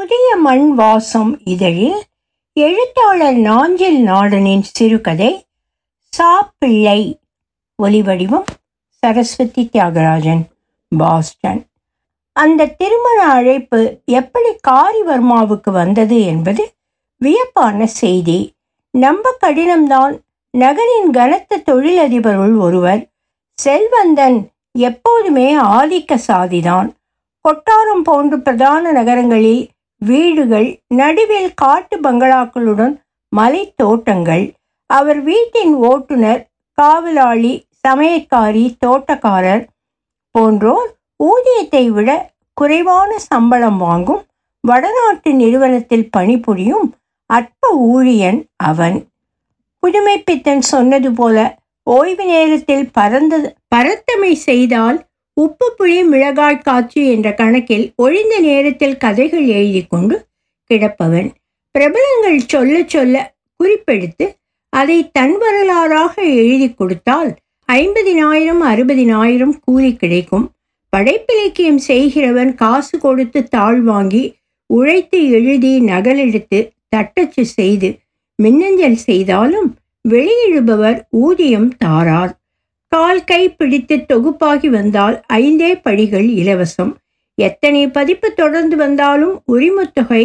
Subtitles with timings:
[0.00, 2.02] புதிய மண் வாசம் இதழில்
[2.52, 5.46] எழுத்தாளர் நாஞ்சில் நாடனின் சிறுகதை
[6.08, 7.18] சாப்பிள்ளை
[7.82, 8.44] ஒலிவடிவம்
[8.88, 10.40] சரஸ்வதி தியாகராஜன்
[10.98, 11.66] பாஸ்டன்.
[12.32, 16.72] அந்த திருமண அழைப்பு எப்படி காரிவர்மாவுக்கு வந்தது என்பது
[17.16, 18.54] வியப்பான செய்தி.
[18.90, 20.18] நம்ப கடினம்தான்.
[20.50, 23.08] நகரின் கனத்த தொழிலதிபருள் ஒருவர்
[23.54, 26.90] செல்வந்தன் எப்போதுமே ஆதிக்க சாதிதான்.
[27.40, 29.68] கொட்டாரம் போன்ற பிரதான நகரங்களில்
[30.02, 32.94] வீடுகள் நடுவில் காட்டு பங்களாக்களுடன்
[33.28, 34.54] மலை தோட்டங்கள்
[34.86, 39.66] அவர் வீட்டின் ஓட்டுநர் காவலாளி சமையற்காரி தோட்டக்காரர்
[40.30, 40.90] போன்றோர்
[41.24, 44.24] ஊதியத்தை விட குறைவான சம்பளம் வாங்கும்
[44.60, 46.94] வடநாட்டு நிறுவனத்தில் பணிபுரியும்
[47.26, 49.08] அற்ப ஊழியன் அவன்.
[49.82, 55.09] புதுமைப்பித்தன் சொன்னது போல ஓய்வு நேரத்தில் பறந்த பரத்தமை செய்தால்
[55.42, 60.16] உப்பு புளி மிளகாய் காட்சி என்ற கணக்கில் ஒழிந்த நேரத்தில் கதைகள் எழுதி கொண்டு
[60.70, 61.28] கிடப்பவன்.
[61.70, 64.26] பிரபலங்கள் சொல்ல சொல்ல குறிப்பெடுத்து
[64.68, 67.30] அதை தன் வரலாறாக எழுதி கொடுத்தால்
[67.68, 70.46] ஐம்பதினாயிரம் அறுபதினாயிரம் கூலி கிடைக்கும்.
[70.96, 74.24] படைப்பிலக்கியம் செய்கிறவன் காசு கொடுத்து தாழ் வாங்கி
[74.66, 77.88] உழைத்து எழுதி நகலெடுத்து தட்டச்சு செய்து
[78.38, 79.68] மின்னஞ்சல் செய்தாலும்
[80.08, 82.32] வெளியிடுபவர் ஊதியம் தாரார்.
[82.90, 86.92] கால் கை பிடித்து தொகுப்பாகி வந்தால் ஐந்தே படிகள் இலவசம்.
[87.34, 90.24] எத்தனை பதிப்பு தொடர்ந்து வந்தாலும் உரிமத்தொகை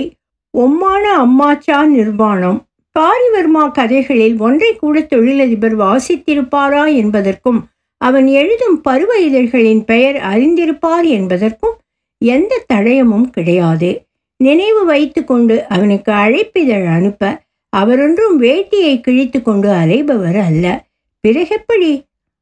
[0.57, 2.65] ஒம்மான அம்மாச்சா நிர்வாணம்.
[2.99, 7.59] காரிவர்மா கதைகளில் ஒன்றை கூட தொழிலதிபர் வாசித்திருப்பாரா என்பதற்கும்
[8.01, 11.77] அவன் எழுதும் பருவ இதழ்களின் பெயர் அறிந்திருப்பார் என்பதற்கும்
[12.17, 14.05] எந்த தடயமும் கிடையாது.
[14.37, 17.41] நினைவு வைத்து கொண்டு அவனுக்கு அழைப்பிதழ் அனுப்ப
[17.77, 20.85] அவரொன்றும் வேட்டியை கிழித்து கொண்டு அலைபவர் அல்ல.
[21.27, 21.93] பிறகெப்படி?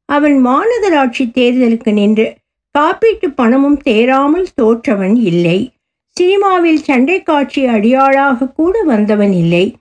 [0.08, 2.36] அவன் மாநகராட்சி தேர்தலுக்கு நின்று
[2.78, 5.72] காப்பீட்டு பணமும் தேராமல் தோற்றவன் இல்லை.
[6.16, 9.76] சினிமாவில் சண்டை காட்சி அடியாளாக கூட வந்தவன் இல்லை.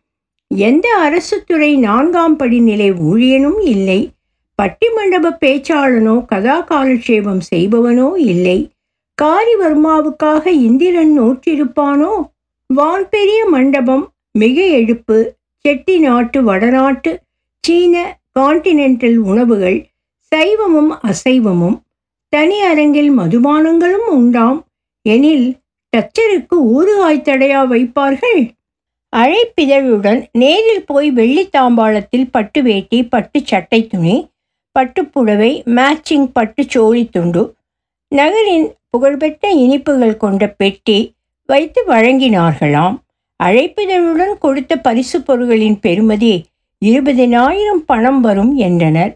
[0.48, 4.14] எந்த அரசு துறை நான்காம் படிநிலை ஊழியனும் இல்லை.
[4.62, 8.72] பட்டிமண்டப பேச்சாளனோ கதா காலட்சேபம் செய்பவனோ இல்லை.
[9.22, 12.14] காரிவர்மாவுக்காக இந்திரன் நோற்றிருப்பானோ?
[12.70, 15.18] வான்பெரிய மண்டபம் மிக எடுப்பு
[15.66, 17.12] செட்டி நாட்டு வடநாட்டு
[17.64, 17.96] சீன
[18.40, 19.80] கான்டினென்டல் உணவுகள்
[20.34, 21.78] சைவமும் அசைவமும்
[22.30, 24.66] தனி அரங்கில் மதுபானங்களும் உண்டாம்.
[25.02, 25.58] எனில்
[25.94, 28.42] டச்சருக்கு ஊறுகாய் தடையா வைப்பார்கள்?
[29.16, 34.16] அழைப்பிதழுடன் நேரில் போய் வெள்ளித்தாம்பாளத்தில் பட்டு வேட்டி பட்டு சட்டை துணி
[34.80, 37.54] பட்டுப்புடவை மேட்சிங் பட்டு சோழி துண்டு
[38.08, 41.14] நகரின் புகழ்பெற்ற இனிப்புகள் கொண்ட பெட்டி
[41.50, 42.96] வைத்து வழங்கினார்களாம்.
[43.44, 46.34] அழைப்பிதழுடன் கொடுத்த பரிசு பொருள்களின் பெறுமதி
[46.86, 49.14] இருபதினாயிரம் பணம் வரும் என்றனர்.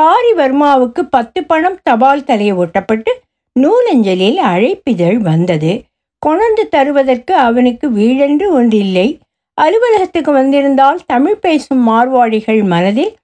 [0.00, 3.12] காரிவர்மாவுக்கு பத்து பணம் தபால் தலையை ஒட்டப்பட்டு
[3.60, 5.82] நூலஞ்சலில் அழைப்பிதழ் வந்தது.
[6.18, 9.18] கொணர்ந்து தருவதற்கு அவனுக்கு வீடென்று ஒன்றில்லை.
[9.60, 13.16] அலுவலகத்துக்கு வந்திருந்தால் தமிழ் பேசும் மார்வாடிகள் மனதில்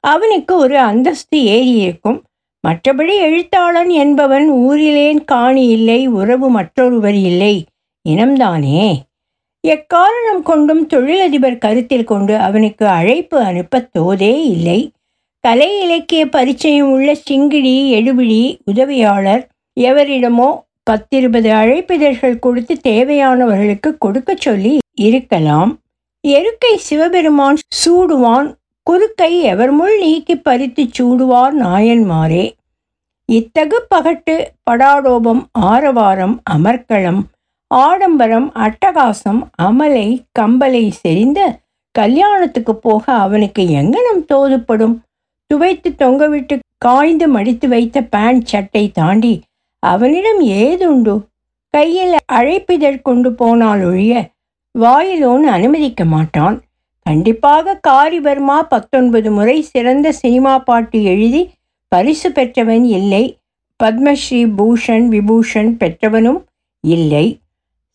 [0.00, 2.20] அவனுக்கு ஒரு அந்தஸ்து ஏறியிருக்கும்.
[2.68, 7.64] மற்றபடி எழுத்தாளன் என்பவன் ஊரிலேன் காணி இல்லை உறவு மற்றொருவர் இல்லை.
[8.08, 9.00] இனம்தானே?
[9.68, 14.90] எக்காரணம் கொண்டும் தொழிலதிபர் கருத்தில் கொண்டு அவனுக்கு அழைப்பு அனுப்ப தோதே இல்லை.
[15.44, 19.42] கலை இலக்கிய பரிச்சயம் உள்ள சிங்கிடி எடுபிடி உதவியாளர்
[19.76, 20.48] எவரிடமோ
[20.90, 25.72] பத்திருபது அழைப்பிதழ்கள் கொடுத்து தேவையானவர்களுக்கு கொடுக்க சொல்லி இருக்கலாம்.
[26.24, 28.48] எருக்கை சிவபெருமான் சூடுவான்
[28.90, 32.44] குறுக்கை எவர்முள் நீக்கி பறித்து சூடுவார் நாயன்மாரே.
[33.28, 37.20] இத்தகு பகட்டு படாடோபம் ஆரவாரம் அமர்க்களம்
[37.70, 40.06] ஆடம்பரம் அட்டகாசம் அமலை
[40.38, 41.40] கம்பலை செறிந்த
[41.94, 44.96] கல்யாணத்துக்கு போக அவனுக்கு எங்கனம் தோதுப்படும்?
[45.50, 49.34] துவைத்து தொங்கவிட்டு காய்ந்து மடித்து வைத்த பேண்ட் சட்டை தாண்டி
[49.82, 51.14] அவனிடம் ஏதுண்டு?
[51.74, 54.14] கையில் அழைப்பிதழ் கொண்டு போனால் ஒழிய
[54.74, 56.56] வாயிலோன் அனுமதிக்க மாட்டான்.
[57.06, 61.42] கண்டிப்பாக காரிவர்மா பத்தொன்பது முறை சிறந்த சினிமா பாட்டு எழுதி
[61.92, 63.24] பரிசு பெற்றவன் இல்லை.
[63.80, 66.40] பத்மஸ்ரீ பூஷன் விபூஷன் பெற்றவனும்
[66.84, 67.26] இல்லை.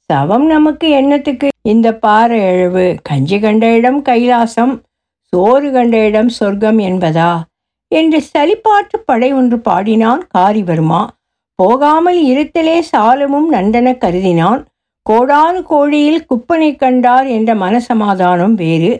[0.09, 4.73] சவம் நமக்கு எண்ணத்துக்கு இந்த பாறை எழுவு கஞ்சி கண்ட இடம் கைலாசம்.
[5.33, 7.31] சோறு கண்ட இடம் சொர்க்கம் என்பதா?
[7.87, 11.01] என்று சலிப்பாற்று படை ஒன்று பாடினான் காரிவர்மா.
[11.55, 14.61] போகாமல் இருத்தலே சாலமும் நந்தன கருதினான்.
[15.09, 18.91] கோடானு கோழியில் குப்பனை கண்டார் என்ற மனசமாதானம் வேறு.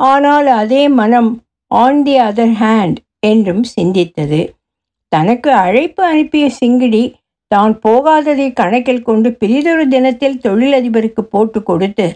[0.00, 1.30] ஆனால் அதே மனம்
[1.70, 4.40] ஆன் தி அதர் ஹேண்ட் என்றும் சிந்தித்தது.
[5.08, 7.14] தனக்கு அழைப்பு அனுப்பிய சிங்கிடி
[7.50, 12.06] தான் போகாததை கணக்கில் கொண்டு பிரிதொரு தினத்தில் தொழிலதிபருக்கு போட்டு கொடுத்து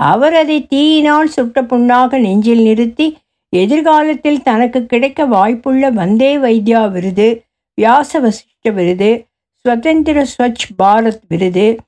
[0.00, 3.16] அவர் அதை தீயினால் சுட்ட புண்ணாக நெஞ்சில் நிறுத்தி
[3.48, 7.44] எதிர்காலத்தில் தனக்கு கிடைக்க வாய்ப்புள்ள வந்தே வைத்யா விருது
[7.74, 9.26] வியாச வசிஷ்ட விருது
[9.64, 11.78] சுதந்திர ஸ்வச் பாரத் விருது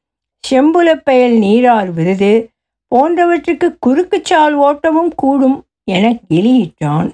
[0.50, 2.50] செம்புலப்பயல் நீரார் விருது
[2.92, 7.10] போன்றவற்றுக்கு குறுக்குச்சால் ஓட்டமும் கூடும் என கிளியிட்டான்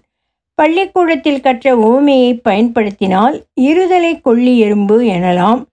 [0.54, 5.64] பள்ளிக்கூடத்தில் கற்ற உவமையை பயன்படுத்தினால் இருதலை கொள்ளி எறும்பு எனலாம்.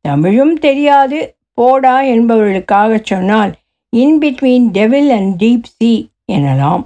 [0.00, 3.52] தமிழும் தெரியாது போடா என்பவர்களுக்காக சொன்னால்
[3.92, 5.90] in between devil and deep sea
[6.32, 6.82] எனலாம்.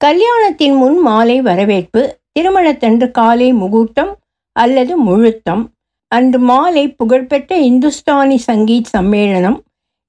[0.00, 2.00] கல்யாணத்தின் முன் மாலை வரவேற்பு
[2.32, 4.10] திருமணத்தன்று காலை முகூர்த்தம்
[4.56, 5.62] அல்லது முழுத்தம்
[6.08, 9.58] அன்று மாலை புகழ்பெற்ற இந்துஸ்தானி சங்கீத் சம்மேளனம்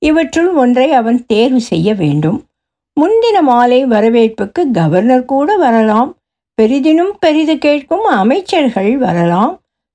[0.01, 2.39] இவற்றுள் ஒன்றை அவன் தேர்வு செய்ய வேண்டும்.
[2.97, 6.11] முன்தின மாலை வரவேற்புக்கு கவர்னர் கூட வரலாம்
[6.57, 9.53] பெரிதினும் பெரிது கேட்கும் அமைச்சர்கள் வரலாம்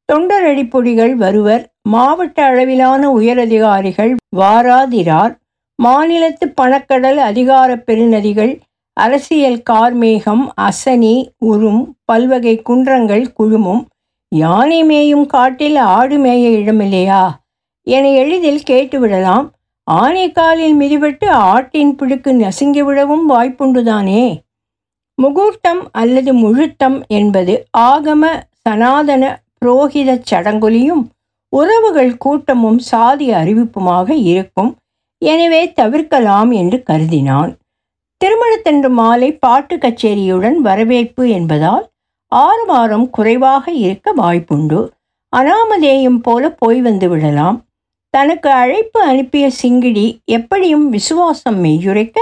[0.09, 5.35] தொண்டரடிப்பொடிகள் வருவர் மாவட்ட அளவிலான உயரதிகாரிகள் வாராதிரார்
[5.83, 8.61] மாநிலத்து பணக்கடல் அதிகார பெருநதிகள்
[8.93, 13.87] அரசியல் கார்மேகம் அசனி உறும் பல்வகை குன்றங்கள் குழுமும்
[14.33, 17.23] யானை மேயும் காட்டில் ஆடு மேய இடமில்லையா?
[17.87, 19.47] என எளிதில் கேட்டுவிடலாம்.
[19.91, 24.25] ஆனைக்காலில் மிதிபட்டு ஆட்டின் பிடுக்கு நசுங்கிவிடவும் வாய்ப்புண்டுதானே?
[25.15, 31.05] முகூர்த்தம் அல்லது முழுத்தம் என்பது ஆகம சனாதன புரோகிதச் சடங்கொலியும்
[31.53, 34.77] உறவுகள் கூட்டமும் சாதி அறிவிப்புமாக இருக்கும்.
[35.23, 37.53] எனவே தவிர்க்கலாம் என்று கருதினான்.
[38.21, 41.85] திருமணத்தன்று மாலை பாட்டு கச்சேரியுடன் வரவேற்பு என்பதால்
[42.33, 44.81] ஆறு வாரம் குறைவாக இருக்க வாய்ப்புண்டு.
[45.33, 47.59] அனாமதேயம் போல போய் வந்து விடலாம்.
[48.15, 52.19] தனக்கு அழைப்பு அனுப்பிய சிங்கிடி எப்படியும் விசுவாசம் மெய்யுரைக்க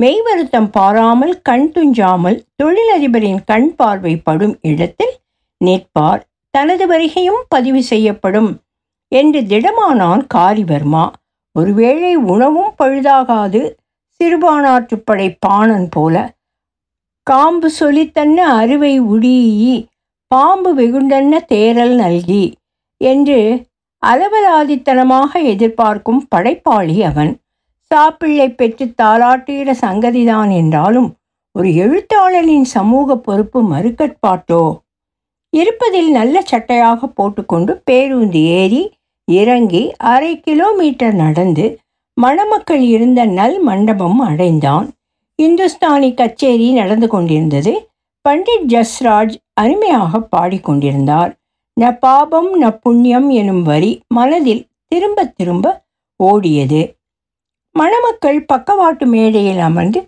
[0.00, 5.14] மெய்வருத்தம் பாராமல் கண் துஞ்சாமல் தொழிலதிபரின் கண் பார்வை படும் இடத்தில்
[5.64, 6.22] நிற்பார்.
[6.50, 8.50] தனது வருகையும் பதிவு செய்யப்படும்
[9.12, 11.04] என்று திடமானான் காரிவர்மா.
[11.56, 13.70] ஒருவேளை உணவும் பழுதாகாது.
[14.20, 16.34] சிறுபானாற்றுப்படை பாணன் போல.
[17.22, 19.86] காம்பு சொலித்தன்ன அறுவை உடியி
[20.26, 22.54] பாம்பு வெகுண்டன்ன தேரல் நல்கி
[22.96, 23.66] என்று
[24.06, 27.38] அலவலாதித்தனமாக எதிர்பார்க்கும் படைப்பாளி அவன்.
[27.80, 31.14] சாப்பிள்ளை பெற்று தாளாட்டுகிற சங்கதிதான் என்றாலும்
[31.52, 34.78] ஒரு எழுத்தாளனின் சமூக பொறுப்பு மறுக்கட்பாட்டோ?
[35.50, 38.95] இருப்பதில் நல்ல சட்டையாக போட்டுக்கொண்டு பேருந்து ஏறி
[39.28, 41.78] இறங்கி அரை கிலோமீட்டர் நடந்து
[42.16, 44.86] மணமக்கள் இருந்த நல் மண்டபம் அடைந்தான்.
[45.42, 47.88] இந்துஸ்தானி கச்சேரி நடந்து கொண்டிருந்தது.
[48.28, 51.32] பண்டிட் ஜஸ்ராஜ் அருமையாக பாடிக்கொண்டிருந்தார்
[51.80, 55.84] ந பாபம் ந புண்ணியம் எனும் வரி மனதில் திரும்ப திரும்ப
[56.24, 56.80] ஓடியது.
[57.74, 60.00] மணமக்கள் பக்கவாட்டு மேடையில் அமர்ந்து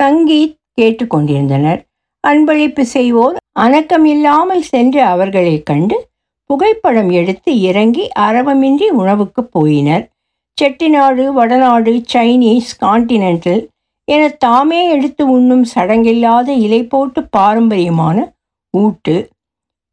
[0.00, 1.80] சங்கீத் கேட்டுக்கொண்டிருந்தனர்
[2.28, 5.96] அன்பளிப்பு செய்வோர் அணக்கமில்லாமல் சென்று அவர்களைக் கண்டு
[6.50, 10.04] புகைப்படம் எடுத்து இறங்கி அரவமின்றி உணவுக்கு போயினர்.
[10.58, 13.62] செட்டிநாடு வடநாடு சைனீஸ் கான்டினென்டல்
[14.08, 18.16] என தாமே எடுத்து உண்ணும் சடங்கில்லாத இலை போட்டு பாரம்பரியமான
[18.74, 19.16] ஊட்டு.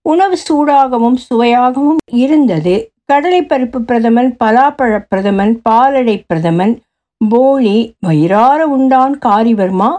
[0.05, 2.75] உணவு சூடாகவும் சுவையாகவும் இருந்தது.
[3.11, 6.73] கடலைப்பருப்பு பிரதமன் பலாப்பழ பிரதமன் பாலடை பிரதமன்
[7.17, 9.89] போலி வயிறார உண்டான் காரிவர்மா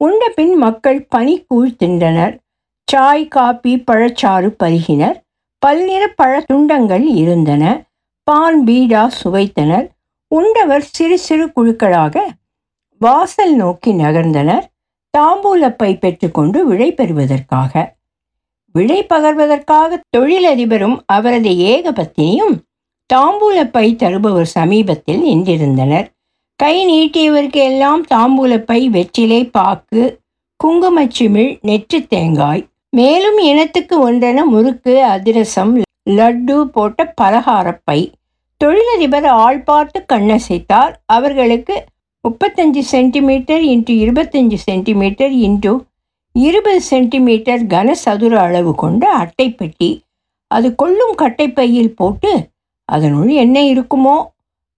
[0.00, 2.34] உண்ட பின் மக்கள் பனிக்கூழ் தின்றனர்
[2.88, 5.18] சாய் காப்பி பழச்சாறு பருகினர்.
[5.66, 7.64] பல்நிற பழத்துண்டங்கள் இருந்தன.
[8.22, 9.86] பான் பீடா சுவைத்தனர்.
[10.34, 12.26] உண்டவர் சிறு சிறு குழுக்களாக
[13.00, 14.64] வாசல் நோக்கி நகர்ந்தனர்.
[15.18, 17.98] தாம்பூலப்பை பெற்றுக்கொண்டு விடை பெறுவதற்காக.
[18.72, 22.54] விடை பகர்வதற்காக தொழிலதிபரும் அவரது ஏகபத்தினியும்
[23.14, 26.06] தாம்பூலப்பை தருபவர் சமீபத்தில் நின்றிருந்தனர்.
[26.60, 30.02] கை நீட்டியவருக்கு எல்லாம் தாம்பூலப்பை வெற்றிலை பாக்கு
[30.64, 38.12] குங்குமச்சிமிழ் நெற்று தேங்காய் மேலும் இனத்துக்கு ஒன்றென முறுக்கு அதிரசம் லட்டு போட்ட பலகாரப்பை.
[38.56, 40.92] தொழிலதிபர் ஆள் பார்த்து கண்ணசைத்தார்.
[41.06, 41.84] அவர்களுக்கு
[42.24, 45.72] முப்பத்தஞ்சு சென்டிமீட்டர் இன்ட்டு இருபத்தஞ்சு சென்டிமீட்டர் இன்ட்டு
[46.32, 50.00] இருபது சென்டிமீட்டர் கனசதுர அளவு கொண்ட அட்டைப்பெட்டி.
[50.46, 52.48] அது கொள்ளும் கட்டைப்பையில் போட்டு
[52.84, 54.16] அதனுள் என்ன இருக்குமோ?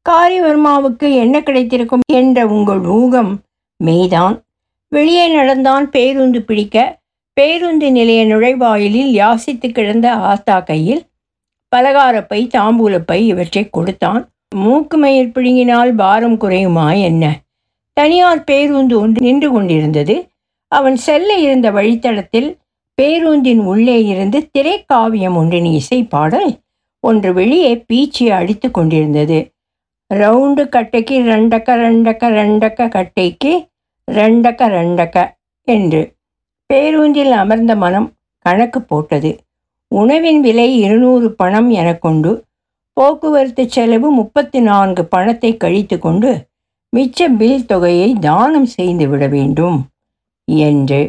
[0.09, 3.41] காரிவர்மாவுக்கு என்ன கிடைத்திருக்கும் என்ற உங்கள் ஊகம்
[3.85, 4.41] மெய்தான்.
[4.89, 7.01] வெளியே நடந்தான் பேருந்து பிடிக்க
[7.37, 11.03] பேருந்து நிலைய நுழைவாயிலில் யாசித்து கிடந்த ஆஸ்தா கையில்
[11.73, 14.23] பலகாரப்பை தாம்பூலப்பை இவற்றை கொடுத்தான்.
[14.55, 17.25] மூக்கு மயிர் பிடுங்கினால் பாரம் குறையுமா என்ன?
[17.97, 20.17] தனியார் பேருந்து ஒன்று நின்று கொண்டிருந்தது.
[20.73, 22.51] அவன் செல்ல இருந்த வழித்தடத்தில்
[22.99, 26.51] பேருந்தின் உள்ளே இருந்து திரைக்காவியம் ஒன்றின் இசை பாடல்
[27.05, 29.39] ஒன்று வெளியே பீச்சி அடித்து கொண்டிருந்தது.
[30.11, 33.53] ரவுண்டு கட்டைக்கு ரெண்டக்க ரெண்டக்க ரெண்டக்க கட்டைக்கு
[34.09, 35.17] ரெண்டக்க ரெண்டக்க
[35.69, 36.03] என்று
[36.73, 39.31] பேருந்தில் அமர்ந்த மனம் கணக்கு போட்டது.
[39.89, 42.45] உணவின் விலை இருநூறு பணம் என கொண்டு
[42.93, 46.31] போக்குவரத்து செலவு முப்பத்தி நான்கு பணத்தை கழித்து கொண்டு
[46.97, 49.79] மிச்ச பில் தொகையை தானம் செய்து விட வேண்டும்
[50.47, 51.01] என்று.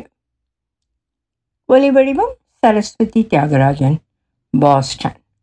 [1.70, 3.98] ஒலிவடிவம் சரஸ்வதி தியாகராஜன்
[4.60, 5.18] பாஸ்டன்.